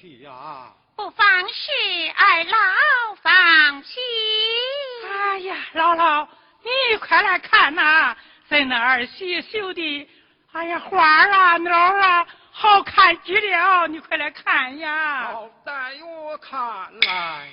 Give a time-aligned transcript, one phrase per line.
[0.00, 0.72] 身体呀！
[0.96, 1.70] 不妨事，
[2.16, 4.02] 二老放心。
[5.10, 6.26] 哎呀，姥姥，
[6.62, 8.16] 你快来看呐，
[8.48, 10.08] 咱那儿媳绣的，
[10.52, 15.32] 哎呀，花啊，鸟啊，好看极了，你快来看呀！
[15.32, 16.58] 好，带我看
[17.02, 17.48] 来。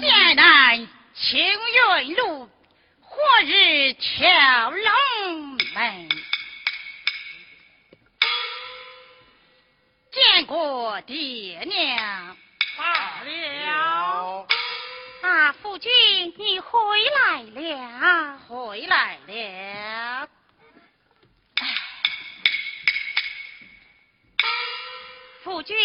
[0.00, 2.53] 剑南青云路，何
[3.44, 6.08] 日敲龙门？
[10.10, 12.36] 见过爹娘。
[12.76, 14.46] 罢了。
[15.22, 15.90] 啊，夫君，
[16.36, 16.78] 你回
[17.10, 20.28] 来了，回来了。
[25.42, 25.76] 夫君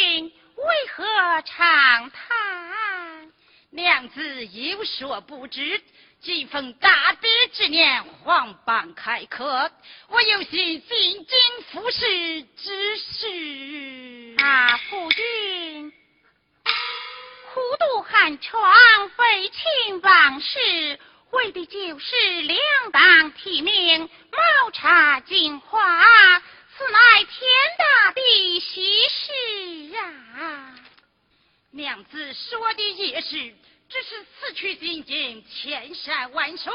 [0.56, 3.32] 为何长叹？
[3.72, 5.82] 娘子有所不知，
[6.22, 9.72] 今逢大比之年，皇榜开科，
[10.10, 14.36] 我有心进京赴试之事。
[14.38, 21.00] 啊，夫君，苦读寒窗，废寝忘食，
[21.32, 26.42] 为的就是两党提名，谋察进化。
[26.78, 29.98] 此乃天大的喜事
[30.38, 30.76] 啊！
[31.72, 33.54] 娘子说的也是，
[33.90, 36.72] 只是此去进京，千山万水，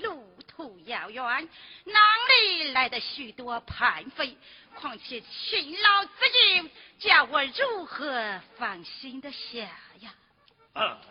[0.00, 1.48] 路途遥远，
[1.84, 4.36] 哪里来的许多叛匪？
[4.76, 6.12] 况且勤劳自
[6.56, 9.68] 幼，叫我如何放心的下
[10.00, 10.14] 呀？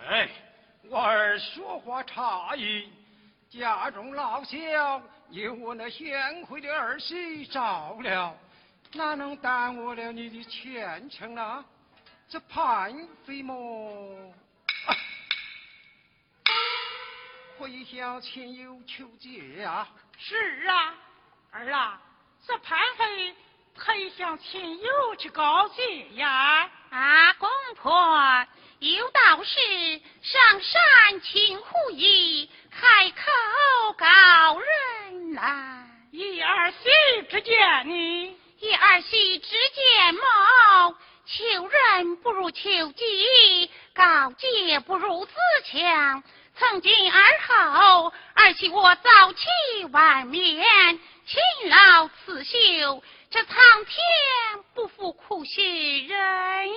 [0.08, 0.29] 哎，
[0.89, 2.89] 我儿说话差矣，
[3.50, 5.01] 家中老小。
[5.31, 8.36] 有我那贤惠的儿媳照料，
[8.93, 11.63] 哪能耽误了你的前程啊？
[12.27, 12.93] 这叛
[13.25, 14.34] 匪么？
[17.62, 19.88] 会向亲友求借啊？
[20.18, 20.96] 是啊，
[21.51, 22.01] 儿啊，
[22.48, 23.36] 这叛匪
[23.77, 26.68] 忒向亲友去告借呀？
[26.89, 28.48] 啊，公婆
[28.80, 35.86] 有道是上山请护医，开口告人来。
[36.10, 36.89] 一儿媳
[37.30, 40.96] 之见你，一儿媳之见某，
[41.27, 45.34] 求人不如求己，告诫不如自
[45.65, 46.24] 强。
[46.62, 49.48] 从今而后，儿媳我早起
[49.91, 50.63] 晚眠，
[51.25, 53.03] 勤劳刺绣。
[53.32, 56.70] 这苍天不负苦心人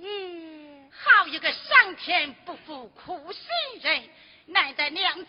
[0.00, 3.42] 也，好一个上天不负苦心
[3.82, 4.02] 人！
[4.46, 5.28] 难得娘子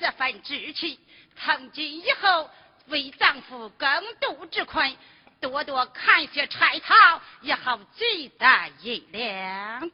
[0.00, 0.98] 这份志气，
[1.36, 2.50] 从今以后
[2.88, 3.88] 为丈夫耕
[4.20, 4.96] 读之困，
[5.40, 9.88] 多多看些柴草，也好积攒银两。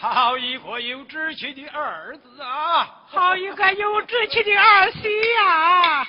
[0.00, 3.04] 好一个有志气的儿子啊！
[3.06, 5.00] 好一个有志气的儿媳
[5.34, 6.08] 呀！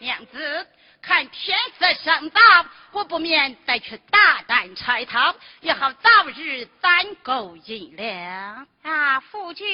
[0.00, 0.66] 娘子，
[1.02, 2.40] 看天色尚早，
[2.92, 8.66] 我不免再去打担柴草，也好早日攒够银两。
[8.82, 9.66] 啊，夫君，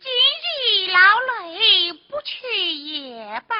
[0.00, 0.10] 今
[0.86, 3.56] 日劳累，不去也罢。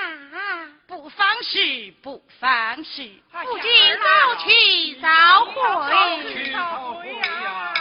[0.86, 3.10] 不妨事，不妨事。
[3.32, 6.52] 夫君早去早回。
[6.52, 7.74] 早回呀！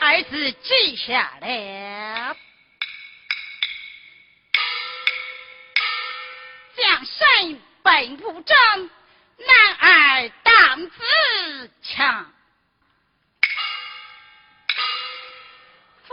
[0.00, 2.36] 儿子记下了。
[6.76, 8.90] 江山本无争，
[9.38, 12.32] 男儿当自强。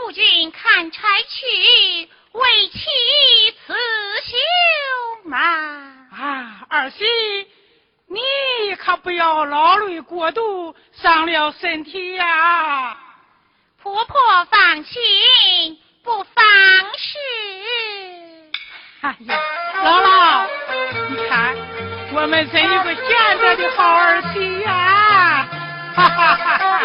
[0.08, 2.78] 夫君看差去，为妻
[3.66, 3.74] 辞
[4.24, 5.38] 休嘛。
[5.38, 7.04] 啊，儿媳，
[8.06, 12.96] 你可不要劳累过度，伤了身体呀。
[13.82, 16.42] 婆婆放心，不妨
[16.96, 17.18] 事。
[19.02, 19.38] 哎呀，
[19.74, 20.46] 姥姥。
[21.10, 21.54] 你看，
[22.14, 25.46] 我们真有个贤德的好儿媳呀！
[25.94, 26.80] 哈哈哈哈。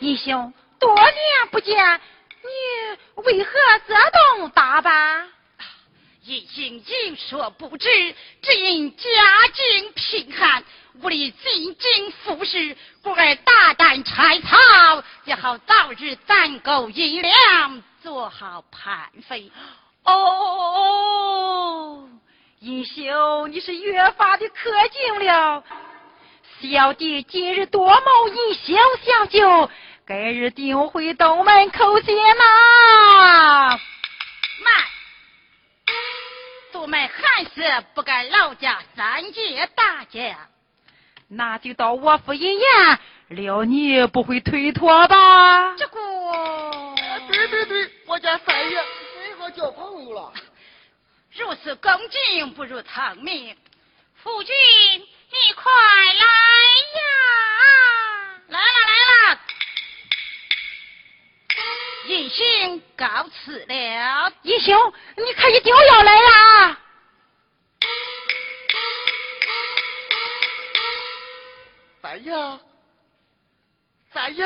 [0.00, 1.12] 义兄，多年
[1.50, 2.00] 不见，
[2.42, 2.48] 你
[3.22, 3.52] 为何
[3.86, 3.94] 这
[4.38, 5.28] 等打扮？
[6.24, 7.86] 义兄应说不知，
[8.40, 9.04] 只因家
[9.52, 10.64] 境贫寒，
[11.02, 19.52] 无力进京服侍，故而大胆拆草，也好早日攒够银两，做好盘费。
[20.04, 20.88] 哦，
[22.58, 25.62] 义兄，你是越发的可敬了。
[26.62, 29.70] 小弟今日多谋一小小酒。
[30.06, 33.80] 该日定会东门口见呐。
[34.62, 34.74] 慢，
[36.72, 40.36] 杜门还是不敢劳驾三界大姐，
[41.28, 45.76] 那就到我府一言，料你不会推脱吧？
[45.76, 46.94] 这个，
[47.30, 48.84] 对对对，我家三爷
[49.14, 50.32] 最好交朋友了。
[51.32, 53.56] 如此恭敬，不如逃命。
[54.22, 54.54] 夫君。
[55.32, 56.24] 你快来
[56.98, 57.02] 呀！
[58.48, 58.92] 来来来
[62.06, 64.32] 义兄告辞了。
[64.42, 66.78] 英雄，你可一定要来呀！
[72.02, 72.32] 三爷，
[74.12, 74.44] 三爷，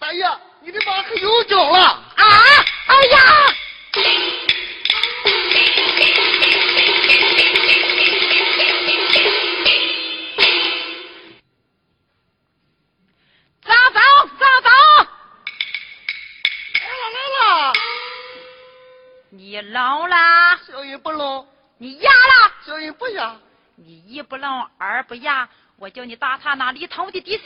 [0.00, 0.24] 三爷，
[0.60, 2.04] 你的马可又交了啊！
[2.86, 3.54] 哎呀！
[20.94, 21.00] 啦？
[21.00, 21.46] 小音不聋。
[21.78, 22.52] 你哑了？
[22.64, 23.36] 小音不哑。
[23.76, 27.44] 你一不聋，二不哑，我叫你打他那里头的底细，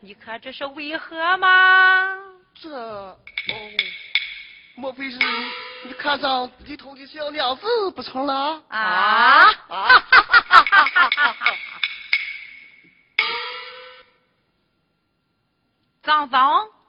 [0.00, 2.16] 你可这是为何吗？
[2.54, 3.18] 这哦，
[4.74, 5.18] 莫非是
[5.84, 8.62] 你看上里头的小娘子不成了？
[8.68, 9.50] 啊！
[9.68, 10.02] 啊！
[16.02, 16.38] 张总，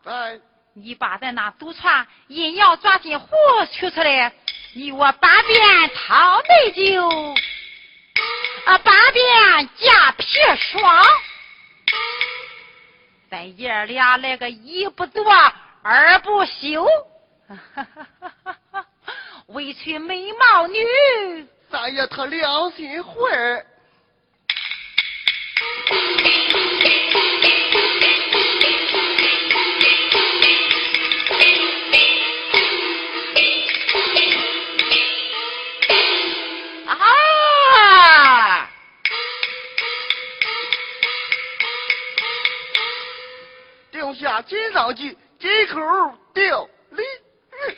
[0.06, 0.40] 哎，
[0.74, 3.28] 你把咱那祖传阴阳抓心壶
[3.72, 4.34] 取出来，
[4.76, 7.08] 你我八遍讨内酒，
[8.66, 11.06] 啊，八遍加砒霜，
[13.30, 15.24] 咱爷俩来个一不做
[15.84, 16.88] 二不休，
[19.48, 21.48] 为娶美貌女。
[21.70, 23.30] 咱也他良心会。
[44.24, 47.78] 下金上计，金口调李日。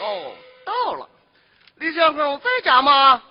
[0.00, 1.08] 哦，到了，
[1.76, 3.22] 李相公在家吗？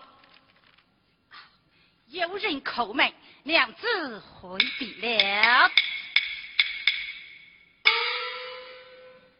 [2.09, 5.71] 有人叩门，娘子回避了。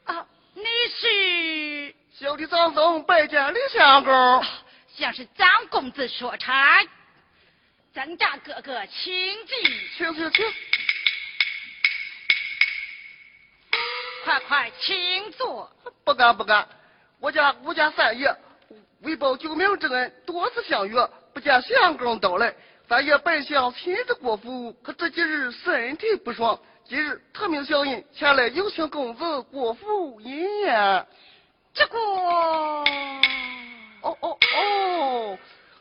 [0.06, 0.64] 啊，你
[0.98, 1.96] 是？
[2.12, 4.46] 小弟张松拜见李相公。
[4.96, 6.84] 像是张公子说差，
[7.94, 9.14] 张家哥哥请
[9.46, 9.58] 进，
[9.96, 10.46] 请请请，
[14.24, 15.70] 快快请坐。
[16.04, 16.68] 不敢不敢，
[17.20, 18.36] 我家吴家三爷
[19.02, 22.54] 为报救命之恩，多次相约，不见相公到来。
[22.88, 31.08] 三爷本想亲自过府，可这几日身体不爽，今日特命小人前来有请公子过府饮宴。
[31.74, 32.86] 这个，哦
[34.02, 35.38] 哦哦！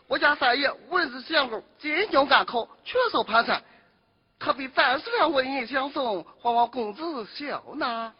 [0.06, 3.62] 我家三爷文字相公，进京赶考，全收盘缠，
[4.38, 8.12] 特别暂时两文银相送，还望公子笑纳。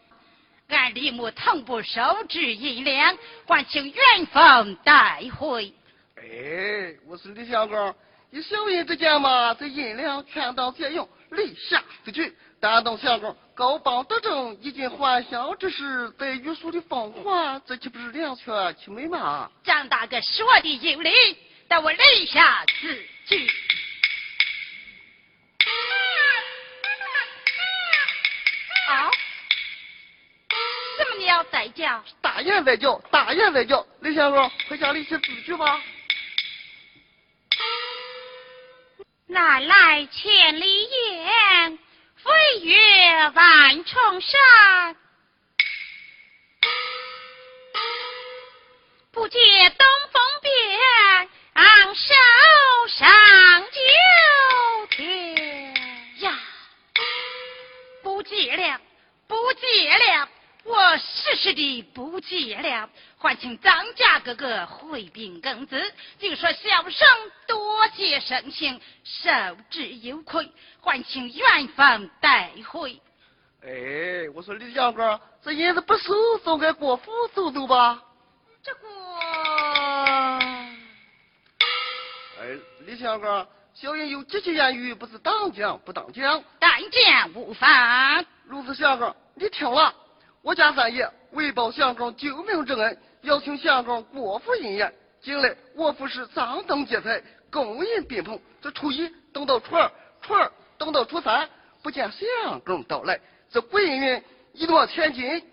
[0.73, 3.15] 俺李母同不收之银两，
[3.47, 5.71] 还请元丰带回。
[6.17, 7.95] 哎，我是李相公，
[8.31, 12.35] 你小人之见嘛，这银两全当借用，立下此举。
[12.59, 19.51] 但等相公高榜得正，衣锦还乡之时，在玉树的风华，这岂不是两全其美吗？
[19.63, 21.11] 张大哥说的有理，
[21.67, 23.47] 但我立下此据。
[31.33, 32.03] 要再叫？
[32.21, 33.83] 大雁在叫，大雁在叫。
[34.01, 35.81] 李相公，快下立起字去吧。
[39.25, 41.79] 哪来千里雁，
[42.17, 44.95] 飞越万重山？
[49.11, 49.39] 不借
[49.71, 52.13] 东风便，昂首
[52.89, 55.73] 上九天
[56.19, 56.39] 呀！
[58.03, 58.79] 不借了，
[59.27, 60.29] 不借了，
[61.33, 62.87] 我实实的不见了。
[63.17, 65.81] 还请张家哥哥回禀公子，
[66.19, 67.07] 就说小生
[67.47, 69.31] 多谢盛情，受
[69.71, 70.47] 之有愧，
[70.79, 73.01] 还请元丰带回。
[73.63, 77.99] 哎，我说李相公，这银子不收，送给国府走走吧。
[78.61, 78.87] 这个，
[82.41, 86.43] 哎，李相公，小人有几句言语，不是当讲不当讲。
[86.59, 88.23] 当讲无妨。
[88.45, 89.95] 如此，相公，你听了，
[90.43, 94.93] 我家三爷为报相公救命之恩，邀请相公过府饮宴。
[95.21, 98.39] 近来我府是张灯结彩，恭迎宾朋。
[98.61, 99.91] 这初一等到初二，
[100.21, 101.49] 初二等到初三，
[101.81, 103.19] 不见相公到来。
[103.49, 105.43] 这贵人：一诺千金，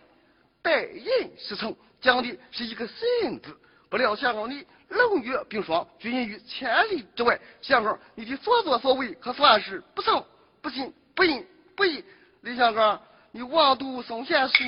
[0.61, 3.57] 待饮十成，讲的是一个信字。
[3.89, 7.39] 不料相公你冷月冰霜，拒人于千里之外。
[7.63, 10.23] 相公你的所作所为，可算是不诚、
[10.61, 12.05] 不信、不义、不义。
[12.43, 12.99] 李相公，
[13.33, 14.65] 你妄读圣贤书，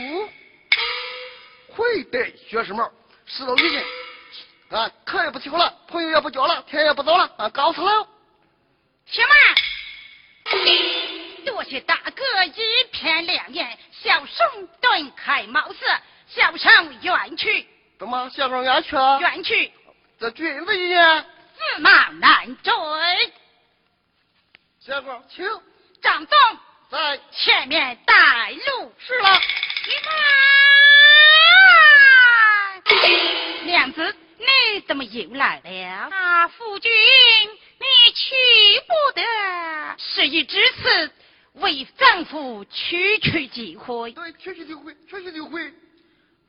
[1.74, 2.90] 愧对学士帽，
[3.24, 3.82] 事到如今，
[4.70, 8.06] 啊，课也不听了，朋友也不交了，天也不早了，啊，告辞了。
[9.06, 9.34] 且慢，
[11.46, 17.66] 多谢大哥一片良言，小生顿开茅塞，小生远去，
[17.98, 18.94] 怎么，小生远去？
[18.96, 19.72] 啊愿去，
[20.20, 22.72] 这君子一言，驷马难追。
[24.80, 25.44] 相公，请
[26.02, 26.38] 张总，
[26.90, 27.18] 在。
[27.30, 28.92] 前面带路。
[28.98, 29.28] 是了。
[33.64, 36.08] 娘子，你怎么又来了？
[36.10, 38.34] 啊，夫君，你去
[38.86, 39.22] 不得。
[39.98, 41.10] 事已至此，
[41.54, 44.12] 为丈夫区区几回。
[44.12, 45.72] 对，区区就会，区区就回。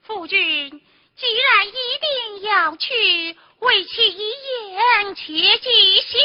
[0.03, 0.69] 夫君，
[1.15, 4.29] 既然一定要去，为其一
[4.71, 5.23] 言，切
[5.59, 6.21] 记心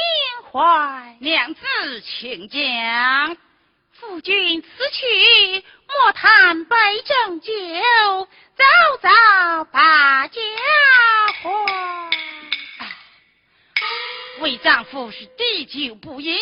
[0.51, 1.16] 怀。
[1.20, 3.37] 娘子，请讲。
[3.92, 7.51] 夫君此去莫谈杯正酒，
[8.57, 8.64] 早
[9.01, 10.40] 早把家
[11.40, 12.11] 还。
[14.40, 16.38] 为丈夫是滴酒不饮，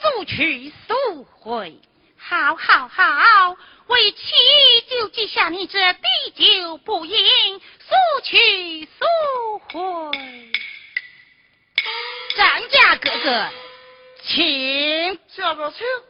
[0.00, 1.80] 速去速回。
[2.18, 4.20] 好，好，好，为妻
[4.88, 6.02] 就记下你这滴
[6.36, 10.52] 酒不饮，速去速回。
[12.36, 13.48] 张家哥哥，
[14.22, 16.09] 请，下边请。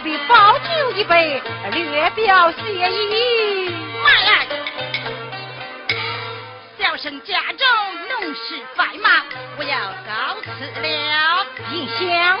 [0.00, 3.70] 差比包酒一杯，略表谢意。
[4.02, 4.46] 慢来。
[6.78, 7.66] 小生家中
[8.08, 9.12] 农事繁忙，
[9.58, 10.48] 我要告辞
[10.80, 11.46] 了。
[11.70, 12.38] 银香，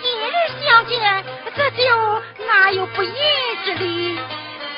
[0.00, 0.30] 今日
[0.64, 1.24] 相见，
[1.56, 3.12] 这酒哪有不饮
[3.64, 4.20] 之理？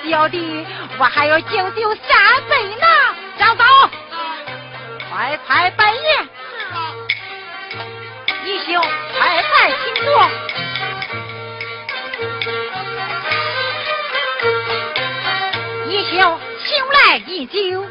[0.09, 0.67] 小弟
[0.99, 2.87] 我还要敬酒三杯呢。
[3.39, 3.67] 张总，
[5.11, 6.29] 快快拜宴。
[6.51, 6.95] 是啊。
[8.47, 8.83] 义兄，
[9.19, 10.31] 快快请坐。
[16.15, 17.85] 义兄，请来饮酒。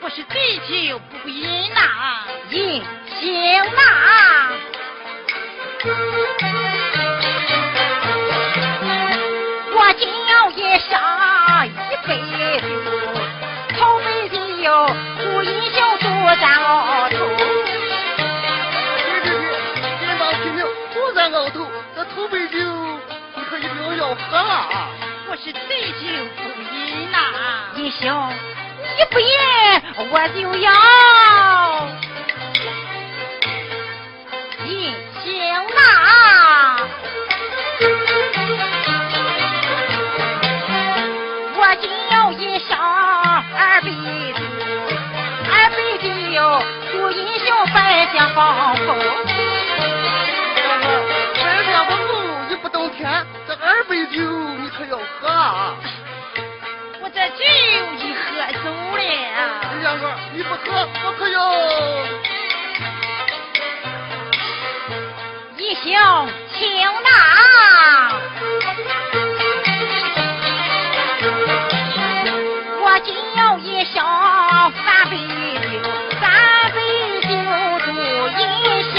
[0.00, 2.82] 不是滴酒不饮呐，饮
[3.20, 3.78] 行呐。
[9.74, 11.70] 我今要一上一
[12.06, 12.16] 杯
[12.58, 12.64] 酒，
[13.76, 14.36] 头杯酒，
[15.20, 17.16] 祝英雄多占鳌头。
[18.96, 19.30] 别别别，
[20.00, 22.56] 别忙听命，多占鳌头，这头杯酒
[23.36, 24.88] 你可一定要喝啊！
[25.28, 25.58] 我是滴
[25.92, 26.42] 酒不
[28.00, 28.08] 饮呐，英雄。
[28.96, 29.26] 你不饮，
[30.10, 30.66] 我就要
[34.66, 34.70] 饮
[35.22, 35.24] 行
[35.74, 35.78] 呐。
[41.54, 42.70] 我今要饮上
[43.56, 43.88] 二杯
[44.32, 44.40] 酒，
[45.50, 46.08] 二杯酒
[46.90, 47.76] 祝英雄百
[48.06, 48.38] 家丰
[48.76, 48.80] 富。
[51.42, 52.10] 百家丰富，
[52.48, 54.20] 你不懂天，这二杯酒
[54.58, 55.74] 你可要喝啊！
[57.22, 57.44] 这酒
[57.98, 58.20] 已喝
[58.62, 59.00] 足了，
[59.72, 60.04] 李相公，
[60.34, 61.38] 你不喝，我可要。
[65.56, 65.92] 义兄，
[66.52, 66.58] 请
[67.04, 67.06] 拿。
[72.80, 75.16] 我今要一箱三杯
[75.70, 75.78] 酒，
[76.20, 76.22] 三
[76.72, 76.78] 杯
[77.22, 77.28] 酒
[77.84, 77.88] 祝
[78.40, 78.42] 银
[78.92, 78.98] 香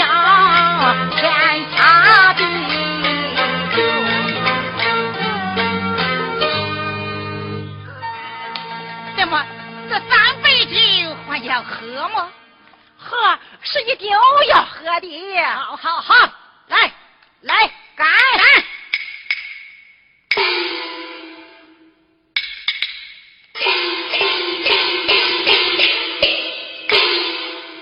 [11.54, 12.32] 要喝吗？
[12.98, 15.44] 喝是一定要喝的。
[15.44, 16.32] 好，好，好，
[16.66, 16.92] 来，
[17.42, 18.08] 来，干！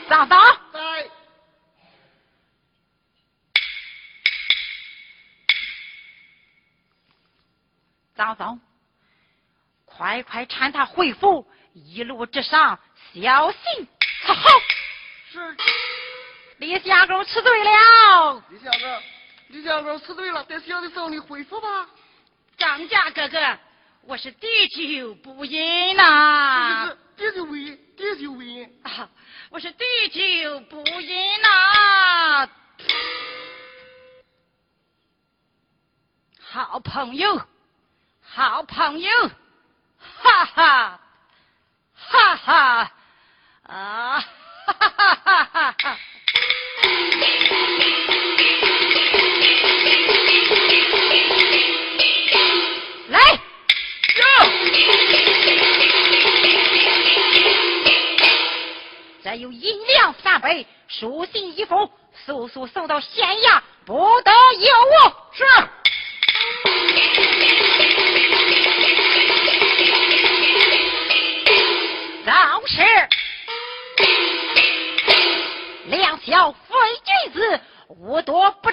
[0.07, 0.37] 张导，
[0.71, 1.11] 在。
[8.15, 8.61] 张松，
[9.87, 12.79] 快快搀他回府，一路之上
[13.15, 13.89] 小心
[14.25, 14.61] 伺候。
[15.31, 15.57] 是。
[16.59, 18.45] 李相公吃醉了。
[18.51, 19.03] 李相公，
[19.49, 21.89] 李相公吃醉了，得小的送你回府吧。
[22.57, 23.59] 张家哥哥，
[24.03, 26.97] 我是滴酒不饮呐。
[27.17, 28.81] 滴酒不饮，滴酒不饮。
[28.85, 29.09] 啊，
[29.51, 32.49] 我是滴酒不饮呐。
[36.39, 37.43] 好朋友，
[38.23, 39.11] 好朋友，
[39.99, 41.01] 哈哈，
[42.13, 42.93] 哈哈，
[43.67, 44.27] 啊，哈
[44.67, 45.99] 哈哈哈哈哈。
[53.09, 54.25] 来，哟，
[59.25, 61.91] 再有银两三百，书信一封，
[62.27, 65.15] 速速送到县衙，不得有误。
[65.33, 65.45] 是。
[72.25, 72.33] 早
[72.67, 72.83] 是，
[75.87, 76.59] 两小非
[77.05, 78.72] 君子，无多不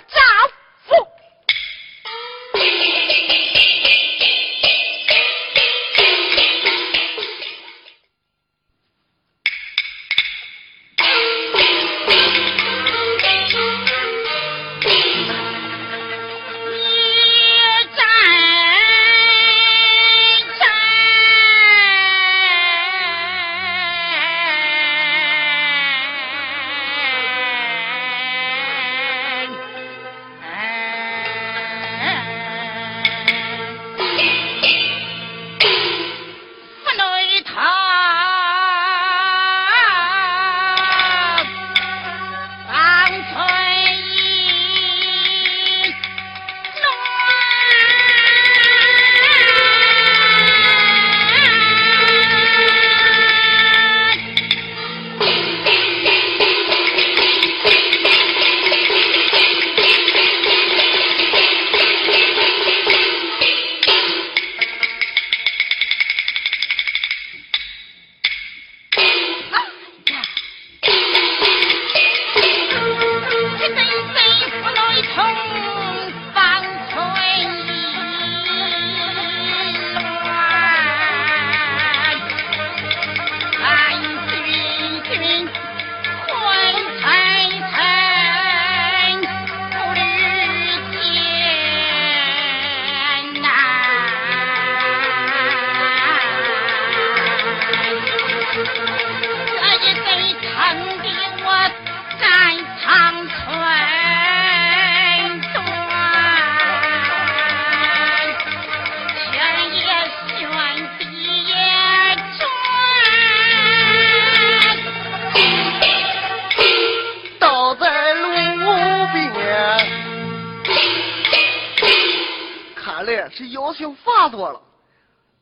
[123.69, 124.59] 高兴发作了。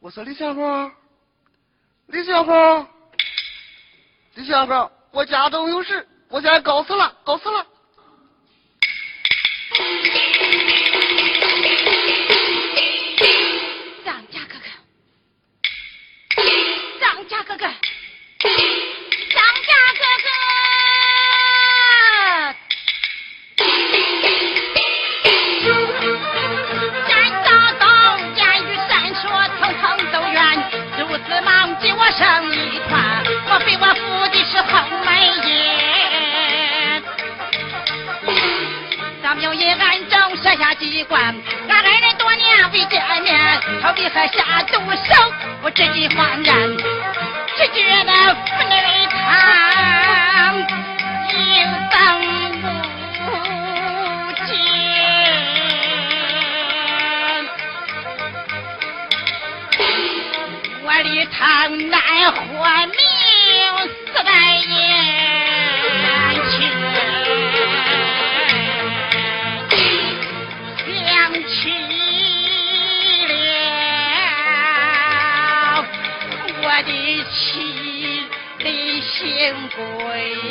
[0.01, 0.91] 我说：“李小凤，
[2.07, 2.88] 李小凤，
[4.34, 7.65] 李小凤，我家中有事，我现在告辞了，告辞了。”
[40.47, 41.21] 阁下机关，
[41.67, 43.37] 俺二人多年未见面，
[43.81, 45.33] 他为何下毒手？
[45.61, 46.77] 我这几恍然，
[47.57, 48.73] 只觉得腹内
[49.11, 49.19] 疼，
[51.33, 51.35] 又
[51.91, 51.91] 登
[54.25, 54.47] 不起。
[60.85, 61.35] 我哩疼
[61.89, 61.99] 难
[62.31, 62.95] 活命，
[64.13, 64.31] 四百
[64.65, 64.96] 夜。
[79.47, 80.46] 李新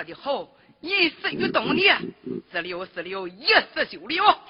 [0.00, 0.48] 说的好，
[0.80, 1.90] 一死于冬里，
[2.50, 4.40] 自了自了，一死就了。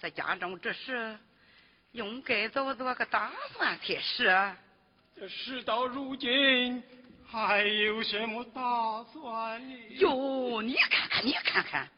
[0.00, 1.16] 这家中之事，
[1.92, 4.54] 应该早做个打算才是。
[5.16, 6.82] 这事到如今，
[7.26, 9.74] 还有什么打算呢？
[9.96, 11.88] 哟，你看看，你看看，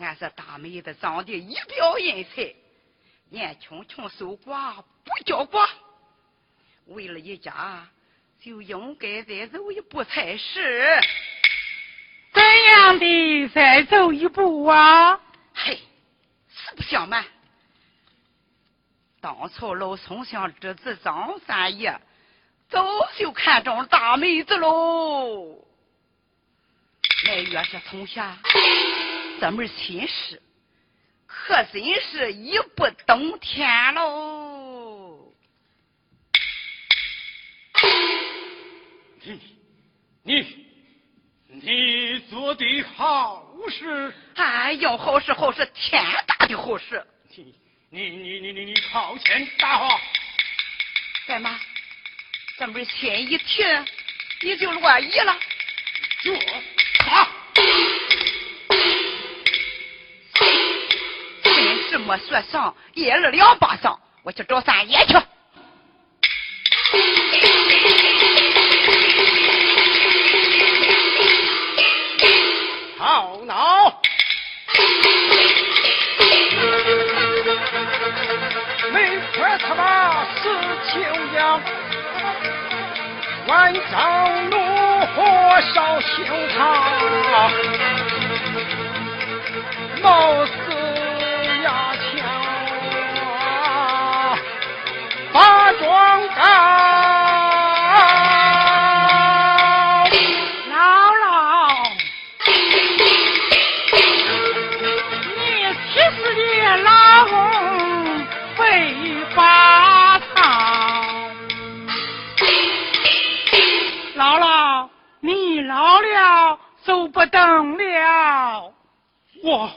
[0.00, 2.52] 俺这大妹子长得一表人才，
[3.30, 5.68] 年轻轻守寡不叫寡，
[6.86, 7.88] 为了一家，
[8.40, 11.00] 就应该再走一步才是。
[12.48, 15.20] 怎样的再走一步啊？
[15.52, 15.74] 嘿，
[16.48, 17.22] 实不相瞒，
[19.20, 22.00] 当初老丞相之子张三爷
[22.70, 22.82] 早
[23.18, 25.62] 就看中大妹子喽。
[27.26, 28.38] 那月是从下
[29.40, 30.40] 这门亲事，
[31.26, 35.34] 可真是一步登天喽。
[39.22, 39.38] 你，
[40.22, 40.67] 你。
[41.60, 47.04] 你做的好事，哎呦，好事好事，天大的好事！
[47.30, 47.54] 你
[47.90, 50.00] 你你你你你靠前打话，
[51.26, 51.58] 干嘛？
[52.58, 53.66] 这不是心一停，
[54.42, 55.36] 你就落意了？
[56.22, 56.34] 这
[57.10, 57.28] 啊！
[61.42, 63.98] 凭什么说上一二两巴掌？
[64.22, 65.14] 我去找三爷去。
[83.68, 84.56] 万丈怒
[85.14, 86.58] 火烧心肠，
[117.48, 118.74] 走不动了，
[119.42, 119.70] 我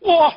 [0.00, 0.34] 我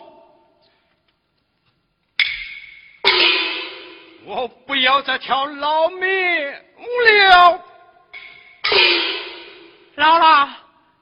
[4.25, 7.61] 我不要这条老命了，
[9.97, 10.47] 姥姥，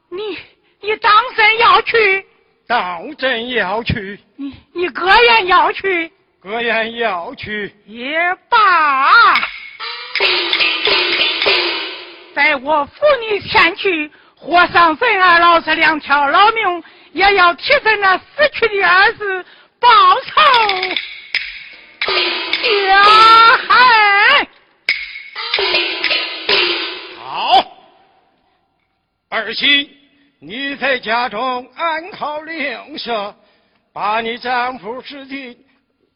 [0.10, 0.40] 你
[0.80, 2.26] 你当真要去？
[2.68, 4.20] 当真要去？
[4.36, 6.12] 你你哥也要去？
[6.42, 7.76] 哥也要去？
[7.86, 8.18] 也
[8.50, 9.36] 罢。
[12.34, 14.10] 在我扶你前去，
[14.44, 16.84] 和尚坟二老这两条老命，
[17.14, 19.46] 也要替咱那死去的儿子
[19.80, 19.88] 报
[20.22, 20.42] 仇
[22.88, 23.04] 呀！
[23.70, 24.48] 嗨，
[27.20, 27.64] 好，
[29.30, 29.96] 儿媳，
[30.40, 33.36] 你在家中安好灵舍，
[33.94, 35.56] 把你丈夫尸体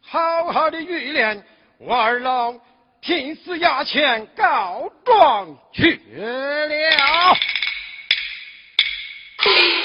[0.02, 1.44] 好好的玉殓，
[1.78, 2.56] 我二老。
[3.02, 7.38] 拼死衙前告状去了。
[9.46, 9.85] Thank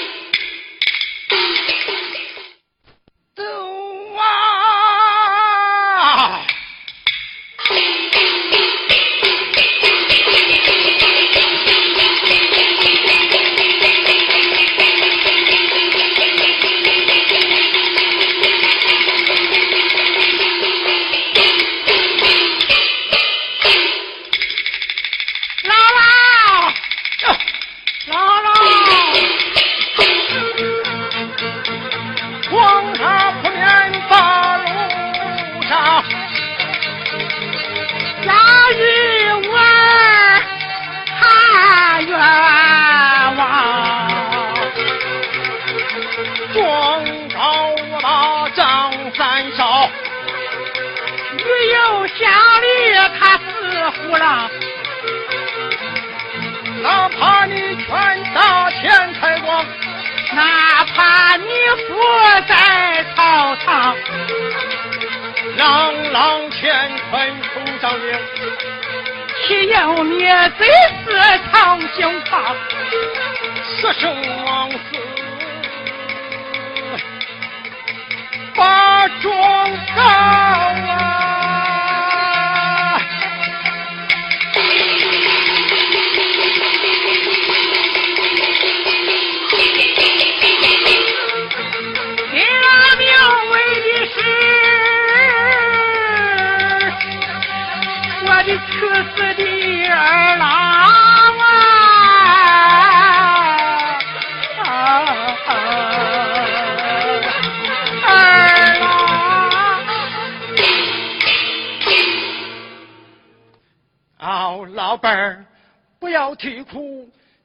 [69.81, 70.19] 岂有你
[70.59, 71.09] 最是
[71.51, 72.55] 长兴堂，
[73.81, 74.40] 死生枉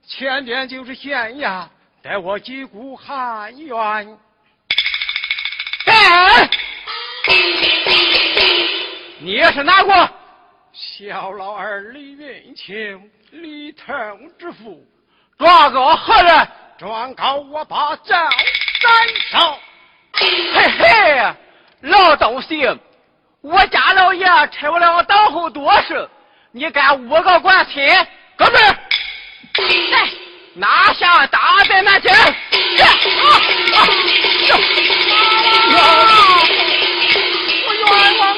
[0.07, 1.67] 前边就是县衙，
[2.03, 4.19] 待我击鼓喊冤。
[5.87, 6.51] 哎，
[9.19, 10.11] 你也是哪个？
[10.73, 13.87] 小老二李云清，李腾
[14.39, 14.85] 之父，
[15.39, 16.49] 状告何人？
[16.79, 19.59] 状告我把赵三少。
[20.13, 20.29] 嘿
[20.79, 21.35] 嘿，
[21.81, 22.67] 老东西，
[23.41, 26.09] 我家老爷差我了等候多时。
[26.53, 27.85] 你敢五个官亲，
[28.37, 28.77] 哥们儿，
[30.55, 32.11] 拿下大寨南京！
[32.13, 32.15] 啊
[35.77, 36.13] 啊！
[37.69, 38.36] 我冤枉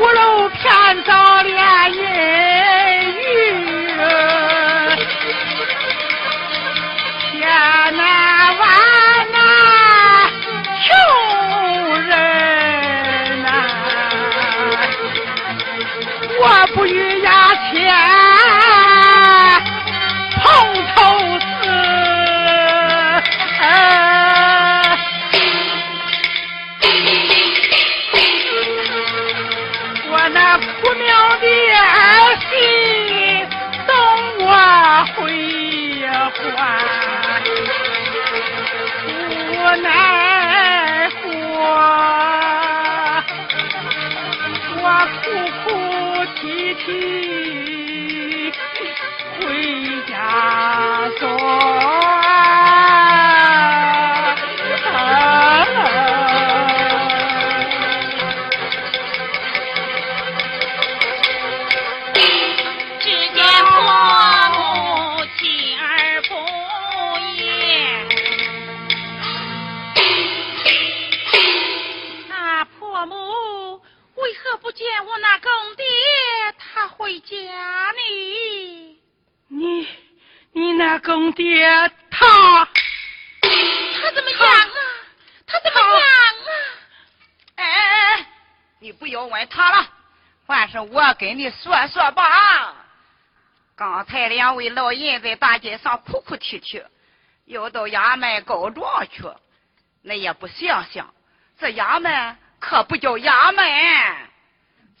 [0.00, 2.49] 五楼偏遭连阴
[46.74, 47.79] 去。
[91.30, 92.74] 跟你说说吧。
[93.76, 96.82] 刚才两位老人在大街上哭哭啼啼，
[97.44, 99.22] 要到衙门告状去，
[100.02, 101.14] 那也不想想，
[101.56, 103.64] 这衙门可不叫衙门，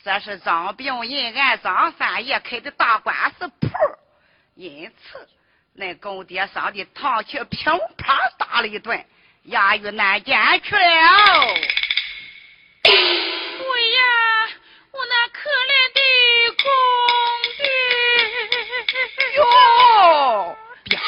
[0.04, 3.68] 这是张病人俺张三爷开的大官司铺，
[4.54, 5.28] 因此。
[5.74, 9.04] 那公爹上的堂去乒乓打了一顿，
[9.46, 10.80] 押于南监去了。
[12.82, 14.02] 对呀，
[14.92, 16.00] 我那可怜的
[16.62, 16.70] 公
[17.56, 17.64] 爹。
[19.36, 19.42] 哟，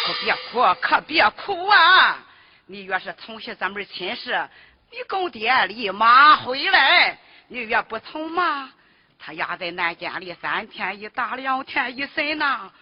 [0.05, 2.19] 可别哭，可别哭啊！
[2.67, 4.49] 你越是同学咱们亲事，
[4.91, 7.19] 你公爹立马回来。
[7.49, 8.73] 你越不从嘛，
[9.19, 12.73] 他压在南监里三天一打，两天一审呢。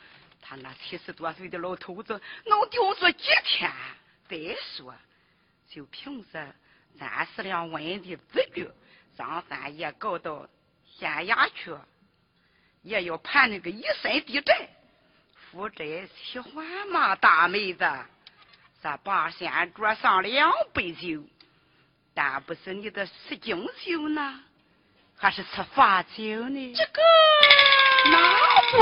[0.40, 3.70] 他那七十多岁的老头子能顶住几天？
[4.28, 4.36] 再
[4.76, 4.94] 说，
[5.68, 6.54] 就凭着
[6.98, 8.70] 三十两文的子据，
[9.16, 10.48] 张三爷告到
[10.84, 11.74] 县衙去，
[12.82, 14.68] 也要判那个一身的债，
[15.52, 15.84] 负债
[16.14, 17.16] 齐还嘛？
[17.16, 17.84] 大妹子，
[18.80, 21.24] 这八仙桌上两杯酒，
[22.14, 24.40] 但不是你的吃精酒呢，
[25.18, 26.74] 还是吃罚酒呢？
[26.74, 27.02] 这个
[28.10, 28.78] 哪不？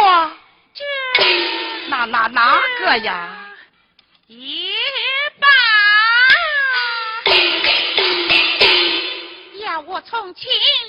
[1.89, 3.55] 哪哪哪个呀？
[4.27, 4.71] 一
[5.41, 5.49] 把
[9.65, 10.47] 要我从轻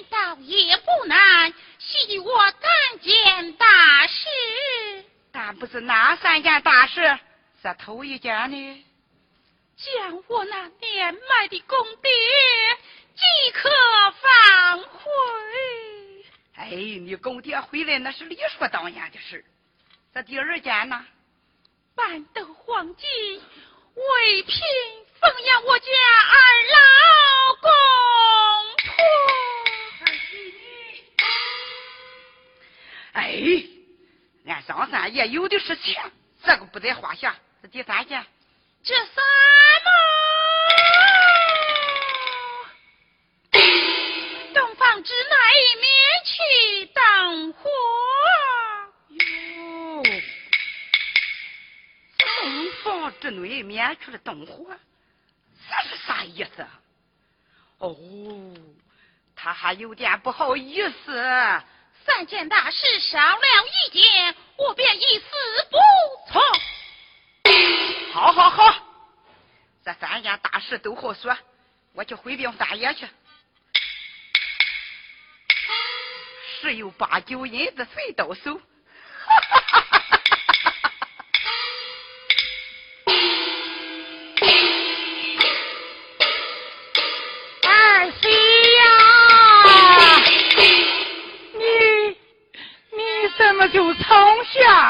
[0.10, 5.06] 到也不难，系我干件大事。
[5.42, 7.18] 但不是哪三件大事？
[7.64, 8.86] 这头一件呢？
[9.78, 12.12] 将我那年迈的公爹
[13.16, 13.22] 即
[13.54, 13.70] 刻
[14.22, 15.10] 放回。
[16.58, 19.46] 哎，你公爹回来那是理所当然的事。
[20.14, 21.06] 这第二件呢？
[21.96, 23.08] 半斗黄金，
[23.96, 24.60] 为聘
[25.22, 25.86] 奉养我家
[26.34, 26.36] 二
[26.76, 27.72] 老公
[28.84, 28.92] 婆。
[33.14, 33.64] 哎，
[34.50, 36.12] 俺张三爷有的是钱，
[36.44, 37.36] 这个不在话下。
[37.62, 38.26] 这第三件，
[38.84, 39.92] 这什么？
[44.56, 45.30] 东方之内
[45.80, 45.92] 免
[46.26, 47.70] 去灯火。
[53.22, 54.66] 之内免去了灯火，
[55.70, 56.66] 这是啥意思？
[57.78, 57.96] 哦，
[59.36, 61.62] 他还有点不好意思。
[62.06, 63.38] 三件大事少了
[63.68, 65.26] 一件，我便一死
[65.70, 65.78] 不
[66.32, 66.42] 从。
[68.14, 68.84] 好好好，
[69.84, 71.38] 这三件大事都好说，
[71.94, 73.08] 我去回禀三爷去。
[76.62, 78.60] 十有八九银子随到手。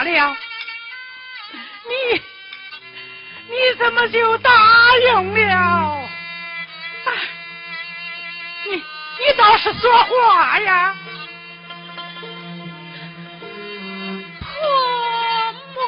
[0.03, 0.37] 了？
[1.89, 2.21] 你
[3.49, 4.51] 你怎么就答
[4.97, 6.09] 应了？
[8.65, 10.95] 你你倒是说话呀！
[14.39, 14.47] 婆
[15.73, 15.81] 婆，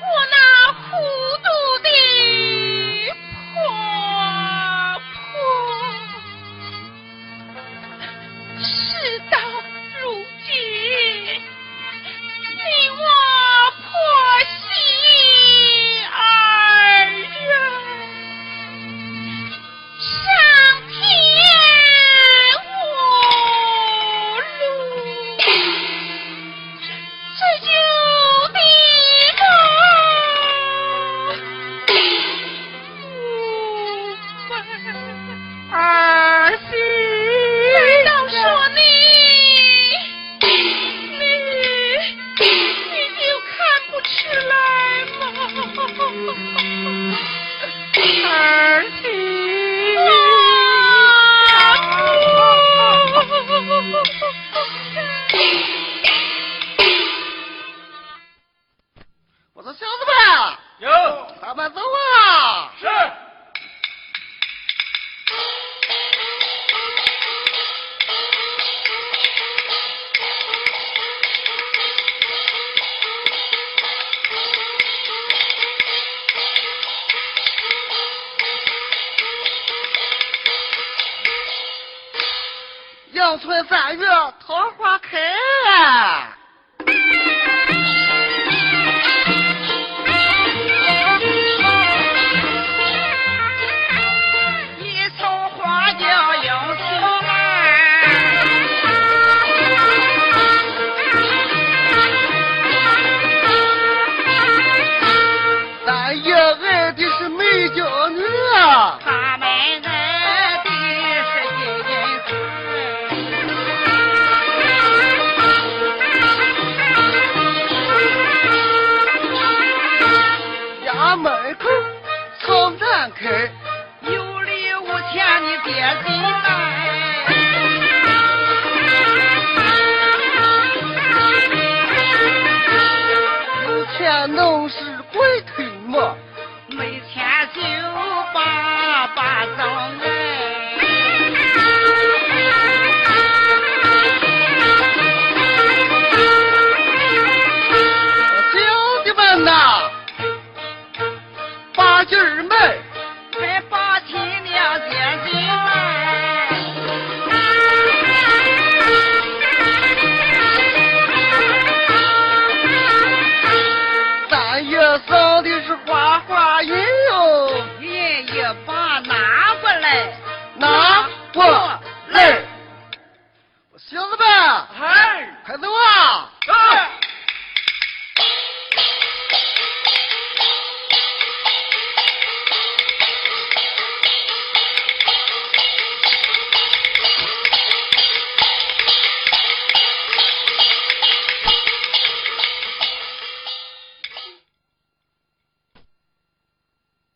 [0.00, 0.36] 我那
[0.72, 0.80] 苦